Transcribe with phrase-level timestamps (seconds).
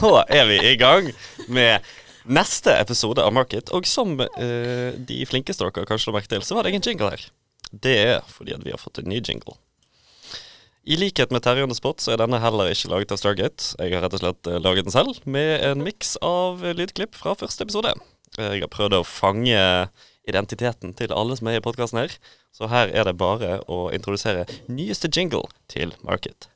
[0.00, 1.10] Da er vi i gang
[1.52, 1.84] med
[2.24, 3.68] neste episode av Market.
[3.76, 7.10] Og som eh, de flinkeste dere kanskje la merke til, så var det ingen jingle
[7.12, 7.26] her.
[7.70, 9.58] Det er fordi at vi har fått en ny jingle.
[10.88, 13.74] I likhet med Terje on så er denne heller ikke laget av Stargate.
[13.76, 17.36] Jeg har rett og slett eh, laget den selv, med en miks av lydklipp fra
[17.36, 17.92] første episode.
[18.38, 19.60] Jeg har prøvd å fange
[20.24, 22.16] identiteten til alle som er i podkasten her.
[22.56, 26.48] Så her er det bare å introdusere nyeste jingle til Market.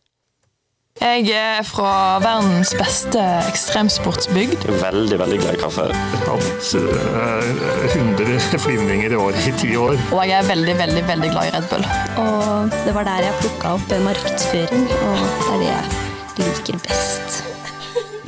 [1.02, 3.18] Jeg er fra verdens beste
[3.50, 4.62] ekstremsportsbygd.
[4.79, 5.89] Veldig, veldig glad i kaffe.
[6.22, 9.98] hatt eh, 100 flimringer i året i ti år.
[10.14, 11.84] Og jeg er veldig, veldig veldig glad i Red Bull.
[12.22, 15.90] Og det var der jeg plukka opp markedsføring, og det er
[16.39, 17.42] det jeg liker best.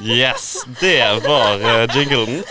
[0.03, 2.42] Yes, det var uh, jinglen.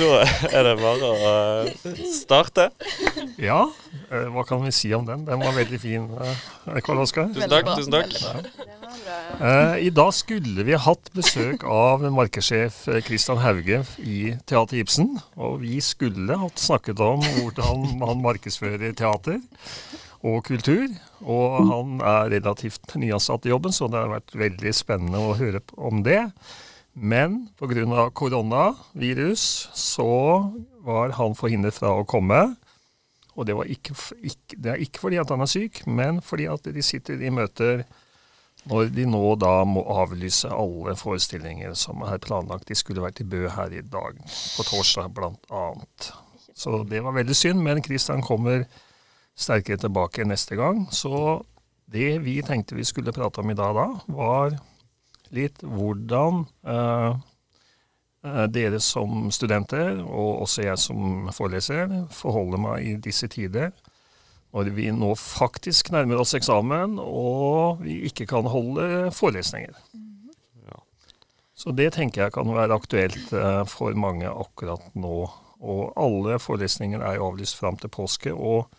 [0.00, 1.30] Da er det bare å
[1.68, 2.70] eh, starte.
[3.36, 5.22] Ja, eh, hva kan vi si om den?
[5.24, 7.28] Den var veldig fin, eh, Karl Oskar.
[7.34, 7.68] Tusen takk.
[7.78, 8.70] tusen takk.
[9.40, 15.20] Eh, I dag skulle vi hatt besøk av markedssjef eh, Christian Hauge i Teater Ibsen.
[15.36, 19.38] Og vi skulle hatt snakket om hvordan man markedsfører teater
[20.26, 20.88] og kultur.
[21.22, 25.62] Og han er relativt nyansatt i jobben, så det har vært veldig spennende å høre
[25.78, 26.24] om det.
[26.94, 28.10] Men pga.
[28.10, 30.50] koronavirus så
[30.82, 32.56] var han forhindret fra å komme.
[33.38, 36.66] Og det, ikke, ikke, det er ikke fordi at han er syk, men fordi at
[36.74, 37.84] de sitter i møter
[38.68, 42.68] når de nå da må avlyse alle forestillinger som er planlagt.
[42.68, 46.10] De skulle vært i Bø her i dag, på torsdag annet.
[46.52, 48.66] Så det var veldig synd, men Kristian kommer
[49.38, 50.84] sterkere tilbake neste gang.
[50.92, 51.40] Så
[51.90, 54.58] det vi tenkte vi skulle prate om i dag da, var
[55.34, 57.16] litt hvordan eh,
[58.52, 63.70] dere som studenter, og også jeg som foreleser, forholder meg i disse tider
[64.50, 69.76] når vi nå faktisk nærmer oss eksamen og vi ikke kan holde forelesninger.
[71.60, 75.16] Så det tenker jeg kan være aktuelt eh, for mange akkurat nå.
[75.60, 78.32] Og alle forelesninger er jo avlyst fram til påske.
[78.32, 78.70] Og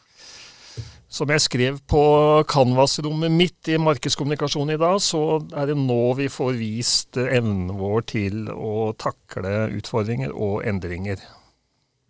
[1.11, 2.01] som jeg skrev på
[2.47, 8.05] Canvas-rommet mitt i markedskommunikasjon i dag, så er det nå vi får vist evnen vår
[8.13, 11.19] til å takle utfordringer og endringer.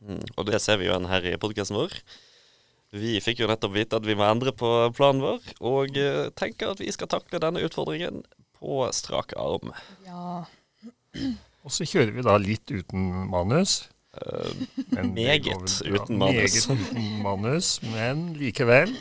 [0.06, 1.96] Mm, og det ser vi jo igjen her i podkasten vår.
[2.92, 6.74] Vi fikk jo nettopp vite at vi må endre på planen vår, og eh, tenker
[6.74, 8.22] at vi skal takle denne utfordringen
[8.60, 9.74] på strak arm.
[10.06, 10.44] Ja.
[11.66, 13.86] Og så kjører vi da litt uten manus.
[14.12, 15.48] Eh, Meget
[15.88, 16.68] uten manus.
[16.68, 18.92] Meget uten manus, men likevel.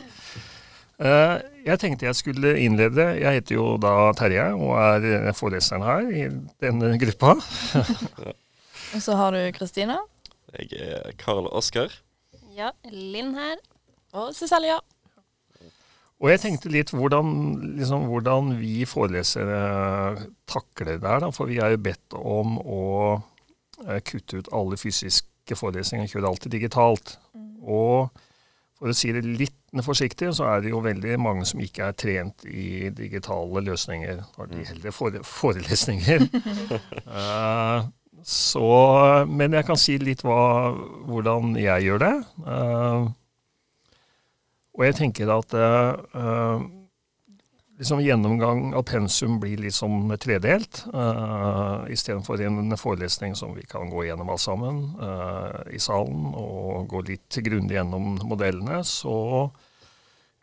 [1.01, 3.07] Eh, jeg tenkte jeg skulle innlede.
[3.19, 6.23] Jeg heter jo da Terje og er foreleseren her i
[6.63, 7.35] denne gruppa.
[8.95, 9.97] Og så har du Kristina.
[10.59, 11.91] jeg er Karl Oskar.
[12.55, 13.55] Ja, Linn her.
[14.13, 14.79] Og Cecilia.
[16.21, 17.31] Og jeg tenkte litt hvordan,
[17.79, 21.23] liksom, hvordan vi forelesere takler det her.
[21.23, 21.29] Da.
[21.33, 22.81] For vi er jo bedt om å
[24.05, 27.15] kutte ut alle fysiske forelesninger, kjøre alt digitalt.
[27.61, 28.11] Og
[28.81, 31.97] for å si det litt forsiktig, så er det jo veldig mange som ikke er
[31.97, 34.21] trent i digitale løsninger.
[34.37, 36.25] Har de heller fore forelesninger.
[37.05, 37.85] uh,
[38.25, 38.69] så,
[39.29, 40.73] men jeg kan si litt hva,
[41.07, 42.15] hvordan jeg gjør det.
[42.41, 43.11] Uh,
[44.71, 46.61] og jeg tenker at eh,
[47.81, 50.83] liksom gjennomgang av pensum blir litt som tredelt.
[50.93, 56.85] Uh, Istedenfor en forelesning som vi kan gå gjennom alt sammen uh, i salen, og
[56.91, 59.49] gå litt grundig gjennom modellene, så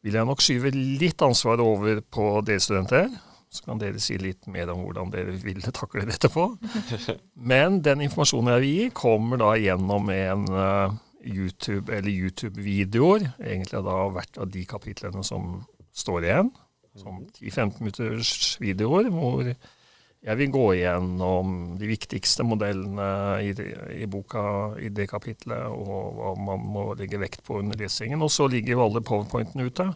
[0.03, 3.07] vil jeg nok skyve litt ansvar over på dere studenter.
[3.55, 6.51] Så kan dere si litt mer om hvordan dere vil takle dette på.
[7.55, 13.31] Men den informasjonen jeg vil gi, kommer da gjennom en uh, YouTube eller YouTube-videoer.
[13.39, 15.61] Egentlig da hvert av de kapitlene som
[15.95, 16.57] står igjen.
[16.99, 18.33] Som 10-15 minutters
[18.63, 19.47] videoer hvor
[20.19, 23.09] jeg vil gå igjennom de viktigste modellene
[23.47, 23.53] i,
[24.03, 24.43] i boka
[24.83, 28.25] i det kapitlet, og hva man må legge vekt på under lesingen.
[28.27, 29.87] Og så ligger jo alle powerpointene ute.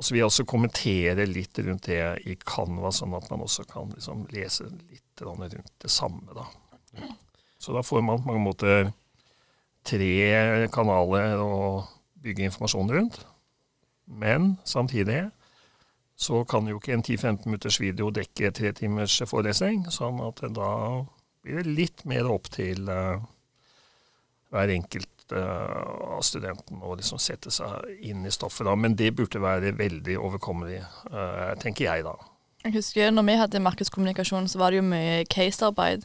[0.00, 3.66] Og så vil jeg også kommentere litt rundt det i Canva, sånn at man også
[3.68, 6.24] kan liksom lese litt rundt det samme.
[6.32, 6.46] Da.
[7.60, 8.88] Så da får man på mange måter
[9.84, 11.84] tre kanaler å
[12.24, 13.20] bygge informasjon rundt.
[14.08, 15.26] Men samtidig
[16.20, 20.72] så kan jo ikke en 10-15 minutters video dekke tre timers forelesning, sånn at da
[21.40, 23.22] blir det litt mer opp til uh,
[24.52, 28.66] hver enkelt uh, av studenten å liksom sette seg inn i stoffet.
[28.68, 32.12] da, Men det burde være veldig overkommelig, uh, tenker jeg da.
[32.66, 36.04] Jeg husker når vi hadde markedskommunikasjon, så var det jo mye casearbeid.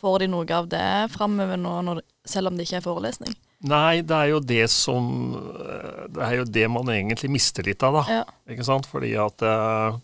[0.00, 3.36] Får de noe av det framover nå, når, selv om det ikke er forelesning?
[3.60, 7.82] Nei, det er jo det som eh, Det er jo det man egentlig mister litt
[7.84, 8.20] av, da.
[8.20, 8.22] Ja.
[8.48, 8.88] Ikke sant?
[8.88, 9.98] Fordi at eh,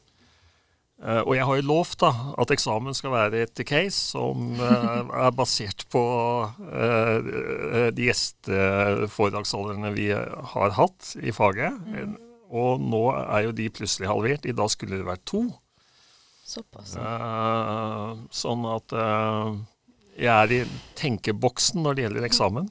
[0.97, 2.09] Eh, og jeg har jo lovt da,
[2.41, 6.05] at eksamen skal være et case som er basert på
[7.93, 11.77] de gjesteforedragsholderne vi har hatt i faget.
[12.47, 14.49] Og nå er jo de plutselig halvert.
[14.49, 15.45] I dag skulle det vært to.
[16.47, 16.95] Såpass.
[18.41, 18.97] Sånn at
[20.17, 20.63] jeg er i
[20.97, 22.71] tenkeboksen når det gjelder eksamen.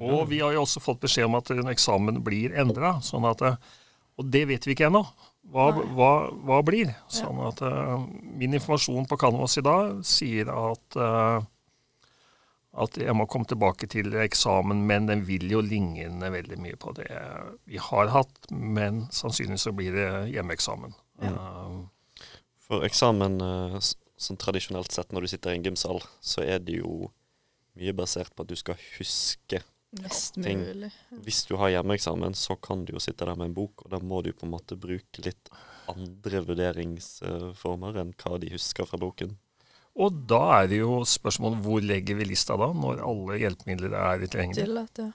[0.00, 2.96] Og vi har jo også fått beskjed om at en eksamen blir endra.
[3.04, 3.58] Sånn at, eh,
[4.20, 5.04] og det vet vi ikke ennå.
[5.52, 6.12] Hva, hva,
[6.46, 6.90] hva blir?
[7.12, 8.00] Sånn at uh,
[8.34, 11.44] Min informasjon på Canvas i dag sier at uh,
[12.76, 16.92] at jeg må komme tilbake til eksamen, men den vil jo ligne veldig mye på
[16.98, 17.08] det
[17.64, 18.50] vi har hatt.
[18.50, 20.92] Men sannsynligvis så blir det hjemmeeksamen.
[21.24, 21.78] Eh,
[22.66, 23.38] For eksamen,
[23.80, 27.08] sånn tradisjonelt sett når du sitter i en gymsal, så er det jo
[27.80, 29.62] mye basert på at du skal huske.
[30.02, 30.60] Mest ting.
[30.60, 30.90] mulig.
[31.24, 33.98] Hvis du har hjemmeeksamen, så kan du jo sitte der med en bok, og da
[34.02, 35.48] må du på en måte bruke litt
[35.88, 39.36] andre vurderingsformer enn hva de husker fra boken.
[39.96, 44.26] Og da er det jo spørsmålet hvor legger vi lista da, når alle hjelpemidler er
[44.26, 44.86] tilgjengelige.
[44.98, 45.12] Ja.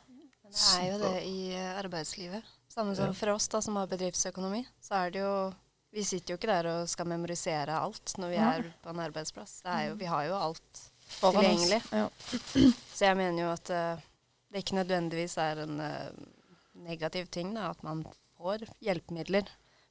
[0.51, 1.41] Det er jo det i
[1.79, 2.43] arbeidslivet.
[2.71, 3.13] Samme som Ja.
[3.13, 4.65] for oss da, som har bedriftsøkonomi.
[4.81, 5.53] Så er det jo
[5.93, 9.57] Vi sitter jo ikke der og skal memorisere alt når vi er på en arbeidsplass.
[9.61, 10.83] Det er jo, vi har jo alt.
[11.19, 11.81] Tilgjengelig.
[12.95, 13.97] Så jeg mener jo at eh,
[14.51, 16.11] det ikke nødvendigvis er en uh,
[16.85, 18.05] negativ ting da, at man
[18.37, 19.43] får hjelpemidler.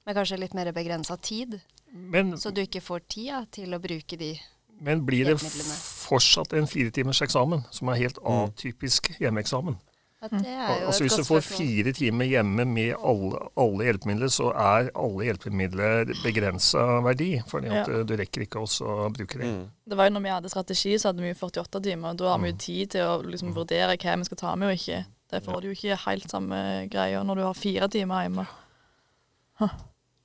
[0.07, 1.61] med kanskje litt mer begrensa tid,
[1.93, 4.39] Men, så du ikke får tida til å bruke de.
[4.81, 8.49] men blir det fortsatt en firetimers eksamen, som er helt Mm.
[8.49, 9.77] atypisk hjemmeeksamen?
[10.21, 16.11] Altså Hvis du får fire timer hjemme med alle, alle hjelpemidler, så er alle hjelpemidler
[16.25, 17.41] begrensa verdi.
[17.49, 17.95] fordi at Ja.
[18.01, 19.47] eh, du rekker ikke også å bruke det.
[19.49, 19.71] Mm.
[19.89, 22.11] Det var jo når vi hadde strategi, så hadde vi jo 48 timer.
[22.11, 24.69] og Da har vi jo tid til å liksom vurdere hva vi skal ta med
[24.69, 25.05] og ikke.
[25.31, 28.47] Det får du jo ikke helt samme greia når du har fire timer hjemme.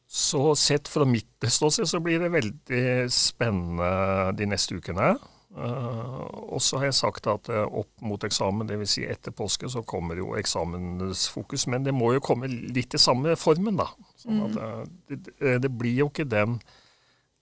[0.08, 5.16] Så sett fra mitt ståsted så blir det veldig spennende de neste ukene.
[5.58, 6.16] Eh,
[6.52, 8.96] og så har jeg sagt at eh, opp mot eksamen, dvs.
[8.98, 11.68] Si etter påske, så kommer jo eksamensfokus.
[11.72, 13.88] Men det må jo komme litt i samme formen, da.
[14.20, 14.82] Sånn at, eh,
[15.16, 16.60] det, det blir jo ikke den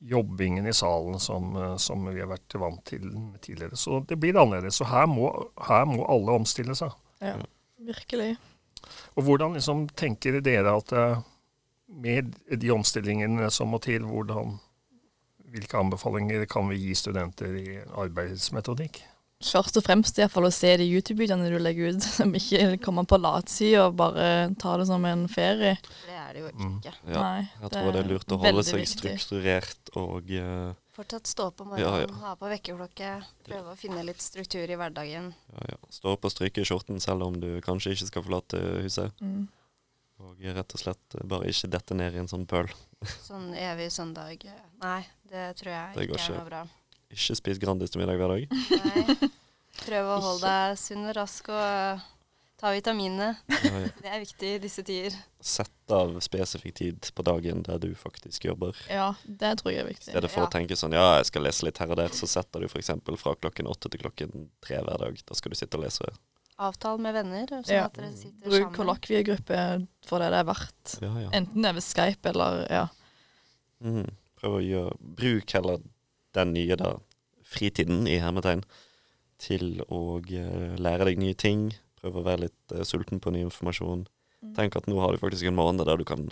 [0.04, 3.06] jobbingen i salen som, som vi har vært vant til
[3.40, 3.78] tidligere.
[3.80, 4.82] Så det blir annerledes.
[4.82, 5.30] Så her må,
[5.64, 6.92] her må alle omstille seg.
[7.24, 7.38] Ja,
[7.80, 8.34] virkelig.
[9.16, 10.92] Og hvordan liksom tenker dere at
[11.88, 14.58] med de omstillingene som må til, hvordan,
[15.54, 19.02] hvilke anbefalinger kan vi gi studenter i arbeidsmetodikk?
[19.44, 22.78] Først og fremst i hvert fall å se de YouTube-videoene du legger ut, som ikke
[22.84, 24.28] kommer på latsida og bare
[24.62, 25.74] tar det som en ferie.
[26.08, 26.78] Det er det jo Mm.
[26.80, 26.94] ikke.
[27.12, 29.18] Ja, Nei, jeg tror det er lurt å holde seg viktig.
[29.20, 32.22] strukturert og uh, Fortsatt stå opp om Ja, morgenen, ja.
[32.28, 33.10] ha på vekkerklokke,
[33.50, 35.32] prøve å finne litt struktur i hverdagen.
[35.58, 38.62] ja, ja, stå opp og stryke i skjorten selv om du kanskje ikke skal forlate
[38.86, 39.12] huset.
[39.20, 39.48] Mm.
[40.22, 42.70] Og rett og slett eh, bare ikke dette ned i en sånn pøl.
[43.28, 44.46] Sånn evig søndag
[44.80, 46.62] Nei, det tror jeg Det ikke er noe bra.
[47.14, 48.48] Ikke spis Grandis til middag hver dag.
[48.50, 49.30] Nei.
[49.84, 52.04] Prøv å holde deg sunn og rask og eh,
[52.62, 53.34] ta vitaminene.
[53.52, 53.90] Ja, ja.
[54.04, 55.18] Det er viktig i disse tider.
[55.44, 58.78] Sett av spesifikk tid på dagen der du faktisk jobber.
[58.88, 60.12] Ja, det tror jeg er I viktig.
[60.14, 60.48] stedet for Ja.
[60.48, 62.94] å tenke sånn ja, jeg skal lese litt her og der, så setter du f.eks.
[63.20, 65.20] fra klokken åtte til klokken tre hver dag.
[65.28, 66.08] Da skal du sitte og lese.
[66.62, 67.86] Avtal med venner, sånn Ja.
[67.86, 68.76] at dere sitter Bruk sammen.
[68.76, 70.98] kollokviegruppe for det det er verdt.
[71.02, 71.30] Ja, ja.
[71.34, 72.88] Enten det er ved Skype eller ja.
[73.84, 74.10] Mm.
[74.40, 75.82] Prøv å gjøre Bruk heller
[76.34, 76.96] den nye da,
[77.44, 78.64] fritiden i hermetegn
[79.40, 81.74] til å eh, lære deg nye ting.
[82.02, 84.06] Prøv å være litt uh, sulten på ny informasjon.
[84.44, 84.54] Mm.
[84.56, 86.30] Tenk at nå har du faktisk en måned der du kan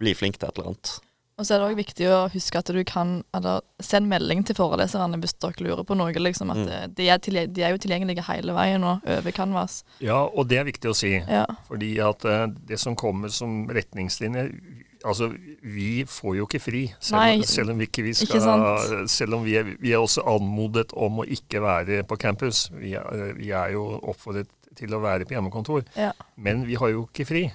[0.00, 1.00] bli flink til et eller annet.
[1.40, 4.58] Og så er det òg viktig å huske at du kan eller, sende melding til
[4.58, 6.12] foreleserne hvis dere lurer på noe.
[6.12, 6.68] Liksom, at Mm.
[6.68, 9.80] eh, de, er de er jo tilgjengelige hele veien nå, over Canvas.
[10.04, 11.14] Ja, og det er viktig å si.
[11.16, 11.46] Ja.
[11.66, 14.52] Fordi at eh, det som kommer som retningslinjer
[15.00, 15.30] Altså,
[15.64, 19.38] vi får jo ikke fri, selv, Nei, selv om vi ikke vi skal ikke Selv
[19.38, 22.66] om vi er, vi er også anmodet om å ikke være på campus.
[22.76, 25.86] Vi er, vi er jo oppfordret til å være på hjemmekontor.
[25.96, 26.10] Ja.
[26.36, 27.46] Men vi har jo ikke fri.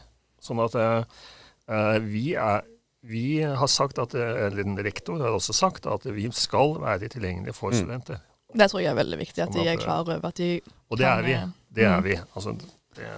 [0.42, 1.06] Sånn at eh,
[1.70, 2.66] eh, vi er
[3.06, 7.10] vi har sagt at, eh, eller den rektor har også sagt at vi skal være
[7.14, 7.78] tilgjengelige for Mm.
[7.84, 8.20] studenter.
[8.56, 11.06] Det tror jeg er veldig viktig, at de er klar over at de Og det
[11.06, 11.34] kan, er vi.
[11.34, 12.04] eh, Det er mm.
[12.04, 12.16] vi.
[12.36, 12.56] Altså,
[12.96, 13.10] det,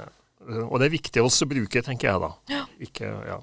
[0.63, 2.65] og det er viktig også å bruke, tenker jeg da.
[2.79, 3.38] Ikke, ja.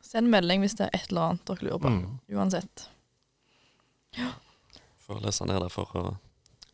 [0.00, 1.90] Send melding hvis det er et eller annet dere lurer på.
[1.90, 2.20] Mm.
[2.38, 2.88] Uansett.
[5.20, 6.16] lese den her for å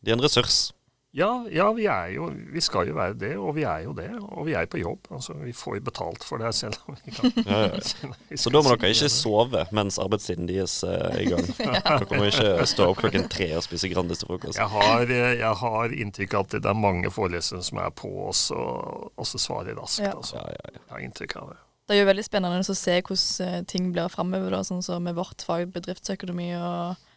[0.02, 0.72] De er en ressurs.
[1.12, 4.08] Ja, ja, vi er jo Vi skal jo være det, og vi er jo det.
[4.30, 5.08] Og vi er på jobb.
[5.10, 8.52] Altså, vi får jo betalt for det selv om vi kan Ja, ja, vi Så
[8.54, 11.48] da må dere ikke sove mens arbeidstiden deres er i gang.
[11.58, 14.60] Dere må ikke stå opp klokken tre og spise Grandis til frokost.
[14.60, 18.12] Jeg har, eh, jeg har inntrykk av at det er mange forelesere som er på
[18.28, 20.06] oss og også svarer raskt.
[20.06, 20.38] Altså.
[20.38, 20.78] Ja, ja, ja.
[20.78, 21.60] Jeg har inntrykk av det.
[21.90, 25.18] Det er jo veldig spennende å se hvordan eh, ting blir framover, sånn som med
[25.18, 27.08] vårt fag bedriftsøkonomi og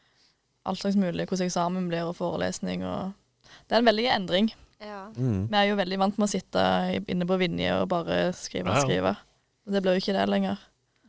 [0.65, 1.27] alt slags mulig.
[1.29, 3.13] Hvordan eksamen blir og forelesning og
[3.74, 4.48] Det er en veldig endring.
[4.77, 5.00] Ja.
[5.18, 5.48] Mm.
[5.50, 6.65] Vi er jo veldig vant med å sitte
[7.10, 9.15] inne på Vinje og bare skrive og skrive.
[9.65, 10.60] Det blir jo ikke det lenger.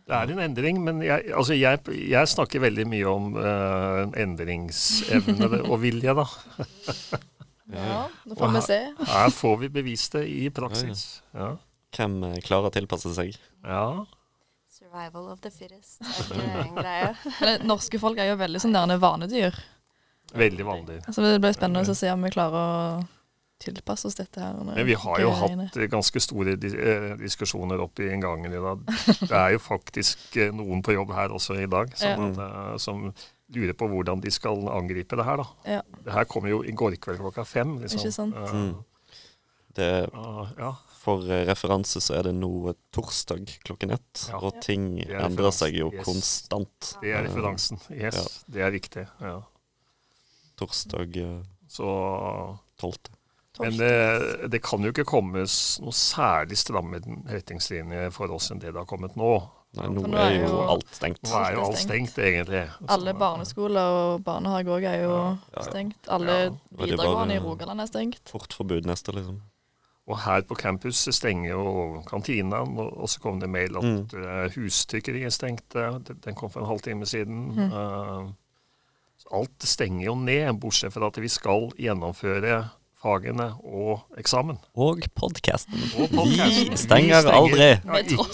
[0.09, 5.61] Det er en endring, men jeg, altså jeg, jeg snakker veldig mye om uh, endringsevne
[5.71, 6.25] og vilje, da.
[7.68, 8.80] Ja, nå får får vi se.
[9.12, 11.04] Her får vi bevist det i praksis.
[11.37, 11.54] Ja.
[11.97, 13.37] Hvem eh, klarer å tilpasse seg?
[13.61, 13.88] ja.
[14.75, 16.00] Survival of the fittest.
[16.00, 17.59] Er ikke en greie?
[17.71, 19.56] Norske folk er jo veldig sånn vanedyr.
[20.34, 21.00] Veldig vanlig.
[21.14, 23.04] Så det blir spennende å se om vi klarer å
[23.64, 24.56] tilpasse oss dette her.
[24.66, 28.82] Men vi har jo hatt eh, ganske store eh, diskusjoner oppi i gangen i dag.
[29.30, 32.26] Det er jo faktisk eh, noen på jobb her også i dag som, Ja.
[32.26, 32.40] at,
[32.74, 33.06] eh, som
[33.54, 35.36] lurer på hvordan de skal angripe det her.
[35.36, 35.46] da.
[35.76, 35.82] Ja.
[36.04, 37.78] Det her kommer jo i går kveld klokka fem.
[37.80, 38.00] Liksom.
[38.02, 38.34] Ikke sant?
[38.36, 38.74] Eh, Mm.
[39.74, 39.86] Det,
[40.58, 40.68] ja.
[41.02, 44.38] for eh, referanse så er det nå eh, torsdag klokken ett, Ja.
[44.38, 46.04] og ting er endrer seg jo yes.
[46.06, 46.92] konstant.
[47.02, 47.80] Det er Eh, referansen.
[47.90, 48.52] Yes, Ja.
[48.54, 49.06] det er riktig.
[49.20, 49.40] Ja.
[50.56, 51.87] Torsdag eh, Så,
[52.78, 52.92] 12.
[53.61, 58.73] men det, det kan jo ikke komme noe særlig stramme retningslinjer for oss enn det
[58.75, 59.32] det har kommet nå.
[59.75, 61.18] Nei, nå nå er er jo alt stengt.
[61.26, 62.11] Nå er jo Alt stengt.
[62.12, 62.61] stengt, egentlig.
[62.94, 65.62] Alle barneskoler og barnehager òg er jo Ja, ja.
[65.66, 66.08] stengt.
[66.14, 66.50] Alle Ja.
[66.50, 68.23] Det er videregående i Rogaland er stengt.
[68.30, 69.40] Portforbud neste, liksom.
[70.06, 74.06] Og her på campus stenger jo kantinaen, og så kom det mail at Mm.
[74.14, 76.04] eh, hustrykkeriet stengte.
[76.04, 77.54] Den- Den kom for en halvtime siden.
[77.56, 77.73] Mm.
[77.73, 78.34] Eh, så
[79.33, 82.64] alt stenger jo ned, bortsett fra at vi skal gjennomføre
[83.04, 84.59] fagene og eksamen.
[84.81, 85.76] Og podkasten.
[86.00, 86.14] Og.
[86.28, 87.71] Vi stenger aldri.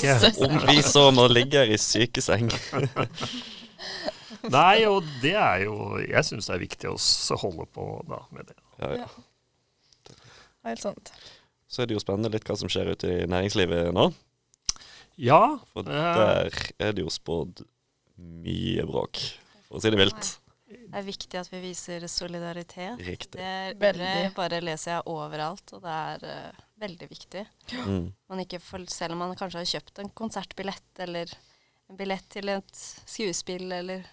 [0.04, 0.18] Ja.
[0.46, 2.50] Om vi så må ligge i sykeseng.
[4.50, 6.96] Nei, og det er jo Jeg syns det er viktig å
[7.42, 8.56] holde på da, med det.
[8.80, 10.14] Ja, ja.
[10.68, 11.12] Helt sant.
[11.70, 14.10] Så er det jo spennende litt hva som skjer ute i næringslivet nå.
[15.20, 16.14] Ja, For Eh.
[16.16, 17.64] der er det jo spådd
[18.20, 19.20] mye bråk,
[19.68, 20.38] for å si det mildt.
[20.90, 23.02] Det er viktig at vi viser solidaritet.
[23.06, 23.38] Riktig.
[23.38, 27.44] Det er bare, bare leser jeg overalt, og det er uh, veldig viktig.
[27.86, 28.08] Mm.
[28.30, 31.32] Man ikke får, selv om man kanskje har kjøpt en konsertbillett eller
[31.90, 34.06] en billett til et skuespill eller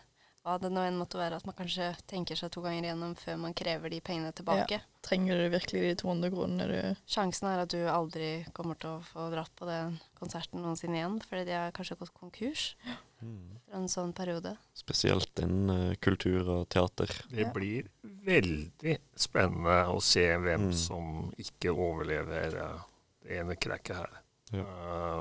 [0.48, 3.36] hva det nå enn måtte være, at man kanskje tenker seg to ganger igjennom før
[3.42, 4.80] man krever de pengene tilbake.
[5.04, 9.04] Trenger du virkelig de 200 kronene du Sjansen er at du aldri kommer til å
[9.10, 12.96] få dratt på den konserten noensinne igjen, fordi de har kanskje gått konkurs Mm.
[13.20, 14.56] For en sånn periode.
[14.78, 17.10] Spesielt innen eh, kultur og teater.
[17.32, 17.52] det Ja.
[17.54, 17.88] blir
[18.26, 20.74] veldig spennende å se hvem Mm.
[20.74, 22.80] som ikke overlever eh,
[23.26, 24.10] det ene krekket her.
[24.54, 24.64] Ja.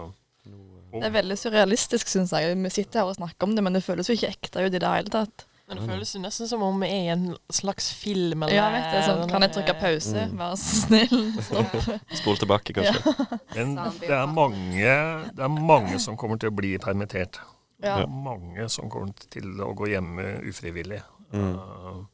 [0.05, 2.57] Eh, Det er veldig surrealistisk, syns jeg.
[2.57, 4.79] Vi sitter her og snakker om det, men det føles jo ikke ekte ut i
[4.79, 5.45] det hele tatt.
[5.69, 8.45] Men det føles jo nesten som om vi er i en slags film.
[8.45, 10.15] Eller, Ja, vet du, sånn, Kan jeg trykke pause?
[10.31, 10.37] Mm.
[10.39, 11.75] Vær så snill, stopp.
[12.21, 13.41] Spol tilbake, kanskje.
[13.57, 17.41] Men det er, mange, det er mange som kommer til å bli permittert.
[17.81, 17.99] Det Ja.
[18.03, 21.03] er mange som kommer til å gå hjemme ufrivillig.
[21.33, 21.55] Mm.
[21.59, 22.05] Uh,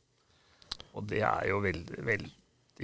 [0.94, 2.32] og det er jo veldig, veldig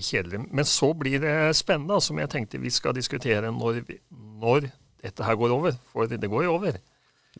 [0.04, 0.44] kjedelig.
[0.54, 3.98] Men så blir det spennende, som jeg tenkte vi skal diskutere når, vi,
[4.40, 4.70] når
[5.02, 5.72] dette her går over.
[5.92, 6.78] For det går jo over.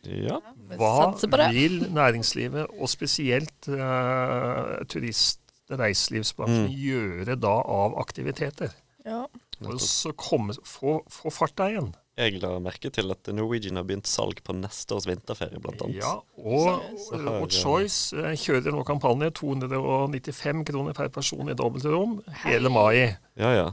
[0.03, 0.37] Ja.
[0.79, 1.13] Hva
[1.51, 6.75] vil næringslivet, og spesielt uh, turist- og reiselivsbransjen, Mm.
[6.75, 8.71] gjøre da av aktiviteter?
[9.05, 9.25] Ja.
[9.61, 11.93] For å komme, få, få farta igjen.
[12.19, 16.01] Jeg la merke til at Norwegian har begynt salg på neste års vinterferie, annet.
[16.01, 21.55] Ja, og, Så her, og Choice eh, kjører nå kampanje 295 kroner per person i
[21.55, 23.15] dobbeltrom hele mai.
[23.39, 23.69] Ja, ja.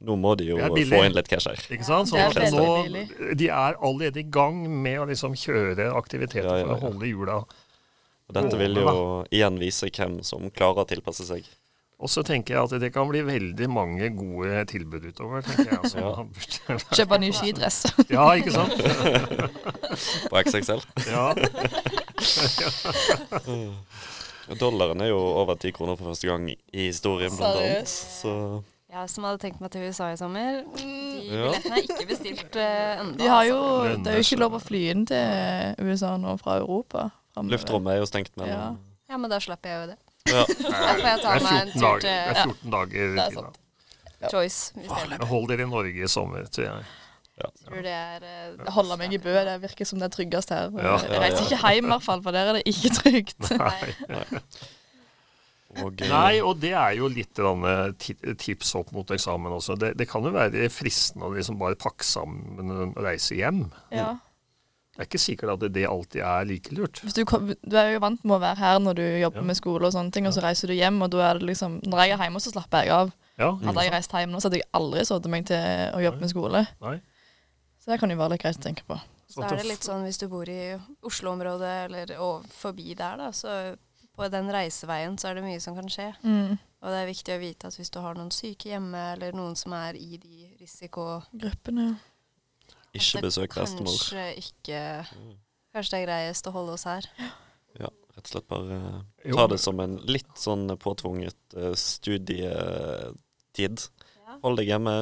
[0.00, 1.60] Nå må de jo Det er få inn litt cash her.
[1.68, 2.08] Ikke sant?
[2.14, 6.48] Det er Sånn veldig nå, de er allerede i gang med å liksom kjøre aktiviteter
[6.48, 7.42] Ja, ja, for å holde hjula.
[8.30, 8.94] Og dette vil jo
[9.28, 11.44] igjen vise hvem som klarer å tilpasse seg.
[12.00, 15.42] Og så tenker jeg at det kan bli veldig mange gode tilbud utover.
[15.44, 15.78] tenker jeg.
[15.84, 15.98] Altså,
[16.70, 16.78] Ja.
[16.96, 17.82] Kjøpe ny skidress.
[18.14, 18.72] ja, ikke sant?
[20.32, 20.80] På XXL.
[21.12, 21.26] Ja.
[24.58, 26.56] Dollaren er jo over ti kroner for første gang i
[26.88, 27.88] historien, blant annet.
[27.92, 28.32] Så
[28.90, 30.88] Jeg som hadde tenkt meg til USA i sommer, de
[31.30, 31.50] Ja.
[31.52, 33.16] billettene er ikke bestilt uh, ennå.
[33.20, 33.44] De har
[34.02, 37.10] det er jo ikke lov å fly inn til USA nå fra Europa.
[37.34, 37.52] fremover.
[37.54, 38.74] luftrommet er jo stengt Ja.
[39.10, 39.98] Ja, men da slapper jeg jo det.
[40.28, 40.44] Ja.
[40.60, 43.14] Da får jeg Det ta er meg en 14 tur dager, det er 14 dager
[43.16, 43.36] Det er til.
[43.40, 43.60] sant.
[44.20, 44.28] da.
[44.28, 44.72] Choice.
[45.30, 46.88] Hold dere i Norge i sommer, tror jeg.
[47.40, 47.46] Ja.
[47.64, 50.68] tror det er det holder meg i Bø, det virker som det er tryggest her.
[50.76, 50.98] Ja.
[51.08, 53.48] Jeg reiser ikke hjem i hvert fall, for der er det ikke trygt.
[53.62, 54.18] Nei.
[55.80, 59.76] Og, eh, Nei, og det er jo litt eh, ti- tips opp mot eksamen også.
[59.78, 63.68] Det, det kan jo være fristende å liksom bare pakke sammen og reise hjem.
[63.94, 64.16] Ja.
[65.00, 66.98] Det er ikke sikkert at det alltid er like lurt.
[67.00, 69.44] Hvis du, kom, du er jo vant med å være her når du jobber Ja.
[69.48, 71.78] med skole og sånne ting, og så reiser du hjem, og da er det liksom
[71.88, 73.14] Når jeg er hjemme, så slapper jeg av.
[73.40, 76.20] Ja, Hadde jeg reist hjem nå, så hadde jeg aldri sittet meg til å jobbe
[76.20, 76.66] med skole.
[76.84, 76.98] Nei.
[77.80, 79.00] Så det kan jo være litt greit å tenke på.
[79.30, 80.76] Så er det litt sånn hvis du bor i
[81.06, 83.76] Oslo-området eller og forbi der, da, så
[84.12, 86.10] på den reiseveien så er det mye som kan skje.
[86.20, 86.58] Mm.
[86.60, 89.56] Og det er viktig å vite at hvis du har noen syke hjemme, eller noen
[89.56, 91.22] som er i de risiko...
[91.32, 91.94] Gruppene.
[92.94, 93.94] Ikke besøk bestemor.
[93.94, 94.80] Kanskje ikke
[95.72, 97.06] Kanskje det er greiest å holde oss her.
[97.78, 101.70] Ja, rett og slett bare eh, Jo, ta det som en litt sånn påtvunget uh,
[101.78, 103.84] studietid.
[104.42, 104.96] Hold deg hjemme,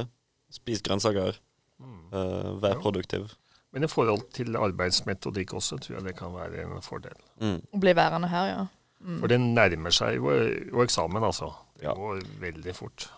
[0.53, 1.39] spis grønnsaker,
[1.81, 2.13] Mm.
[2.13, 2.81] eh, vær Ja.
[2.83, 3.35] produktiv.
[3.73, 7.15] Men i forhold til arbeidsmetodikk også, tror jeg det kan være en fordel.
[7.41, 7.63] Mm.
[7.81, 8.67] Bli værende her, ja.
[9.01, 9.21] Mm.
[9.21, 10.31] For det nærmer seg jo,
[10.73, 11.55] jo eksamen, altså.
[11.77, 11.95] Det Ja.
[11.95, 13.09] går veldig fort.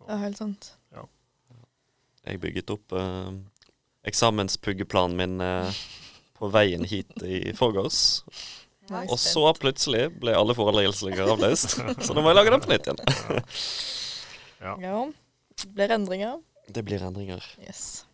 [0.00, 0.74] Det er helt sant.
[2.24, 3.32] Jeg bygget opp eh,
[4.08, 5.80] eksamenspuggeplanen min eh,
[6.38, 8.22] på veien hit i forgårs.
[8.92, 11.76] Og så plutselig ble alle forelesninger avlyst.
[12.04, 13.44] Så nå må jeg lage den på nytt igjen.
[14.62, 14.76] Ja.
[15.58, 16.36] Det blir endringer.
[16.70, 17.42] Det blir endringer.
[17.58, 18.04] Yes.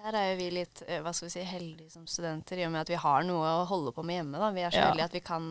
[0.00, 2.72] Der er jo vi litt eh, hva skal vi si, heldige som studenter, i og
[2.72, 4.40] med at vi har noe å holde på med hjemme.
[4.40, 4.48] da.
[4.56, 4.86] Vi er så Ja.
[4.88, 5.50] heldige at vi kan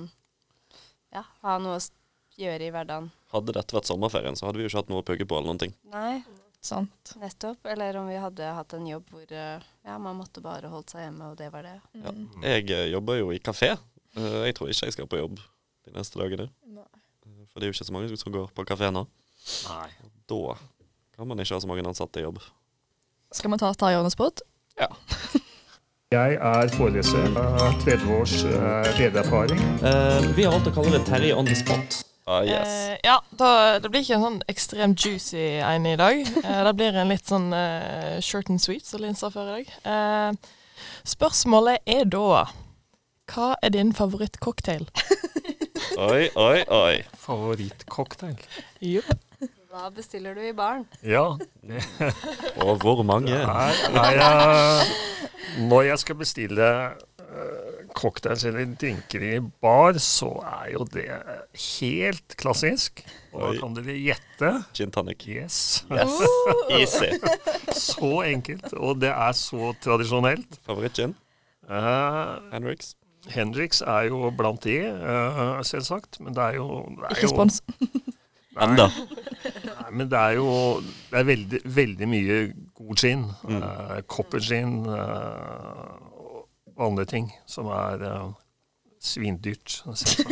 [1.13, 1.84] ja, ha noe å
[2.39, 3.12] gjøre i hverdagen.
[3.29, 5.51] Hadde dette vært sommerferien, så hadde vi jo ikke hatt noe å pugge på eller
[5.51, 5.75] noen ting.
[5.93, 6.24] Nei,
[6.62, 7.13] Sant.
[7.16, 7.66] nettopp.
[7.72, 11.06] Eller om vi hadde hatt en jobb hvor eh, ja, man måtte bare holdt seg
[11.06, 11.78] hjemme, og det var det.
[11.96, 12.12] Ja.
[12.12, 12.44] Mm.
[12.44, 13.74] Jeg eh, jobber jo i kafé.
[14.18, 15.39] Eh, jeg tror ikke jeg skal på jobb
[15.88, 16.50] de neste dagene.
[16.68, 16.88] Nei.
[17.50, 19.06] For det er jo ikke så mange som går på kafé nå.
[19.70, 19.89] Nei.
[20.30, 20.58] Da
[21.16, 22.42] kan man ikke ha så mange ansatte i jobb.
[23.36, 24.44] Skal vi ta Tarjei on the spot?
[26.10, 27.22] Jeg er foreleser.
[27.22, 28.88] Jeg har 30 års eh,
[29.80, 32.00] Uh, vi har valgt å kalle det Terje on the spot.
[32.29, 32.67] Ah, yes.
[32.67, 36.19] Eh, ja, da, det blir ikke en sånn ekstremt juicy en i dag.
[36.50, 39.55] Eh, det blir en litt sånn eh, short and sweet, som Linn sa før i
[39.57, 39.71] dag.
[39.89, 42.45] Eh, spørsmålet er da
[43.29, 44.86] Hva er din favorittcocktail?
[46.00, 47.01] Oi, oi, oi.
[47.17, 48.38] Favorittcocktail?
[48.86, 49.09] Jepp.
[49.69, 50.86] Hva bestiller du i baren?
[51.05, 51.33] Ja,
[52.65, 53.33] Og hvor mange?
[53.33, 60.74] Nei, nei jeg Når jeg skal bestille eh, cocktails eller drinker i bar, så er
[60.74, 61.08] jo det
[61.79, 63.03] helt klassisk.
[63.34, 64.53] Og da kan dere gjette.
[64.77, 65.25] Gin tonic.
[65.29, 65.84] Yes.
[65.91, 66.16] Yes.
[66.79, 67.11] Easy.
[67.75, 68.72] Så enkelt.
[68.77, 70.61] Og det er så tradisjonelt.
[70.68, 71.16] Favoritt-gin?
[71.70, 72.96] Eh, Henriks?
[73.29, 76.22] Henriks er jo blant de, uh, selvsagt.
[76.24, 77.61] Men det er jo, det er Ikke spons.
[77.79, 78.87] Nei, Enda.
[78.90, 80.48] Nei, men det er jo
[80.81, 82.40] det er veldig, veldig mye
[82.79, 83.27] god gin.
[83.44, 83.61] Mm.
[83.61, 85.94] Uh, copper gin eh,
[86.79, 88.29] og andre ting som er uh,
[89.03, 89.81] svindyrt.
[90.00, 90.31] selvsagt.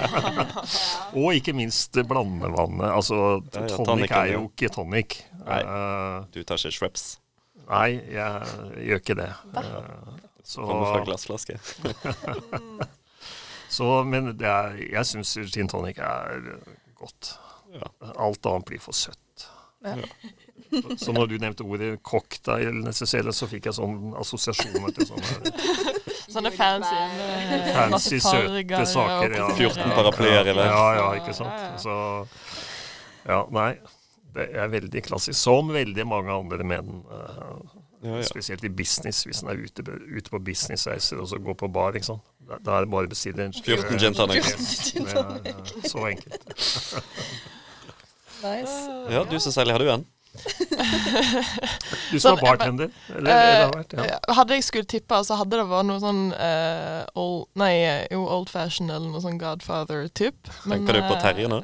[1.18, 2.86] og ikke minst blandevannet.
[2.92, 5.18] Altså, Ja, ja, tonic er jo ikke tonic.
[5.46, 5.60] Nei.
[5.64, 7.08] Eh, Du tar ikke Shreps?
[7.70, 9.28] nei, jeg gjør ikke det.
[10.42, 11.58] Så, Kommer fra glassflaske?
[13.76, 16.40] så, men det er, jeg syns gin tonic er
[16.98, 17.36] godt.
[17.70, 17.86] Ja.
[18.18, 19.46] Alt annet blir for søtt.
[19.86, 19.94] Ja.
[21.00, 25.54] Så når du nevnte ordet cocktail, Cecilie, så fikk jeg sånn assosiasjoner til sånne
[26.30, 26.94] Sånne fancy
[27.74, 29.32] fancy, søte saker.
[29.34, 29.48] Ja.
[29.56, 30.54] 14 paraplyer i.
[30.60, 31.80] Ja, ja, ikke sant.
[31.82, 31.94] Så
[33.26, 33.72] ja, nei.
[34.30, 35.34] Det er veldig klassisk.
[35.40, 37.00] Som veldig mange andre menn.
[37.10, 38.22] eh, Ja, ja.
[38.24, 41.92] Spesielt i business, hvis en er ute, ute på businessreiser og så går på bar.
[41.98, 42.22] ikke sant?
[42.48, 46.46] Da, er det bare å bestille en 14 gin er, eh, så enkelt.
[48.40, 48.78] Nice.
[49.12, 50.06] ja, du Cecilie, har du en?
[52.10, 52.90] Du som er bartender?
[53.10, 54.04] Eller, eller har vært, ja.
[54.16, 57.72] Eh, Hadde jeg skulle tippe, så hadde det vært noe sånn uh, old, Nei,
[58.12, 60.52] jo old fashion eller noe sånn Godfather-typ.
[60.64, 61.60] Tenker du på Terje nå?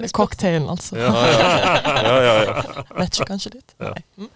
[0.00, 0.96] Eh, cocktailen, altså.
[1.00, 1.12] Ja.
[1.12, 2.20] Ja, ja, ja.
[2.24, 2.84] ja, ja.
[2.96, 3.74] Matcher kanskje litt.
[3.80, 3.92] Ja.
[4.16, 4.30] Mm.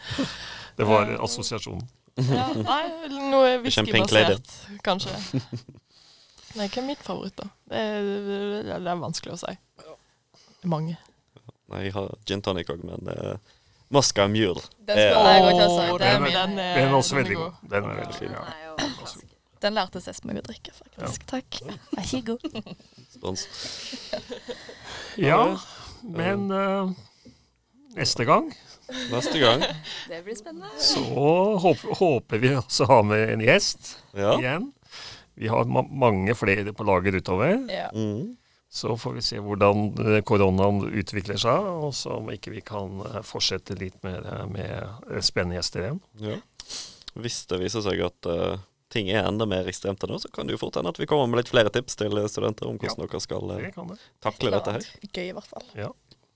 [0.77, 1.87] Det var assosiasjonen.
[2.17, 2.83] Ja, nei,
[3.29, 4.53] noe whiskybasert,
[4.85, 5.13] kanskje.
[6.57, 7.51] Nei, hva er mitt favoritt, da?
[7.69, 8.07] Det er,
[8.65, 9.53] det er vanskelig å si.
[10.67, 10.97] Mange.
[11.73, 13.57] Nei, jeg har gin tonic òg, men uh,
[13.95, 14.63] Moscow Mule.
[14.87, 15.15] Den Eh, jeg.
[15.15, 17.53] Er den den er, også veldig god.
[17.71, 18.35] Den er veldig fin.
[18.35, 19.17] Ja.
[19.63, 21.27] Den lærte seg meg å drikke, faktisk.
[21.31, 21.61] Takk.
[21.97, 22.47] Vær så god.
[23.17, 23.47] Spons.
[25.17, 25.41] ja,
[26.03, 26.93] men uh,
[27.97, 28.51] neste gang
[29.11, 29.65] Neste gang.
[30.11, 30.69] Det blir spennende.
[30.79, 31.03] så
[31.59, 34.37] håper, håper vi også ha med en gjest Ja.
[34.39, 34.69] igjen.
[35.35, 37.59] Vi har ma mange flere på lager utover.
[37.69, 37.89] Ja.
[37.93, 38.37] Mm.
[38.69, 42.99] Så får vi se hvordan eh, koronaen utvikler seg, og så om ikke vi kan
[43.07, 46.01] eh, fortsette litt mer eh, med spennende gjester igjen.
[46.21, 46.39] Ja.
[47.17, 48.59] Hvis det viser seg at uh,
[48.93, 51.07] ting er enda mer ekstremt enn nå, så kan det jo fort hende at vi
[51.09, 53.97] kommer med litt flere tips til studenter om hvordan dere skal uh, Det kan det.
[54.27, 54.89] takle dette her.
[55.07, 55.65] Gøy, i hvert fall.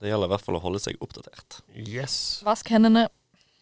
[0.01, 1.59] Det gjelder i hvert fall å holde seg oppdatert.
[1.77, 2.15] Yes.
[2.47, 3.05] Vask hendene.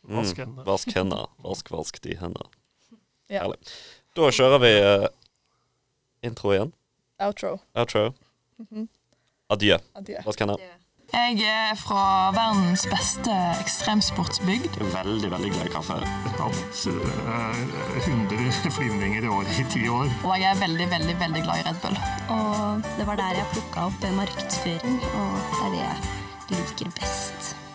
[0.08, 0.16] Mm.
[0.22, 0.64] Vask hendene.
[0.70, 1.28] Vask hendene.
[1.44, 2.48] Vask, vask de hendene.
[3.28, 3.44] Ja.
[3.44, 3.60] Herlig.
[4.16, 5.10] Da kjører vi uh,
[6.26, 6.72] intro igjen.
[7.20, 7.58] Outro.
[7.76, 8.08] Outro.
[8.60, 8.90] Mhm.
[9.50, 9.80] Adjø.
[9.96, 10.22] Adjø.
[10.40, 10.58] Hendene.
[11.10, 14.76] Jeg er fra verdens beste ekstremsportsbygd.
[14.94, 15.98] Veldig, veldig glad i kaffe.
[16.38, 20.06] Hatt eh, 100 flyvninger i året i ti år.
[20.22, 21.98] Og jeg er veldig, veldig, veldig glad i Red Bull.
[22.36, 27.69] Og det var der jeg plukka opp markedsføring, og det er det jeg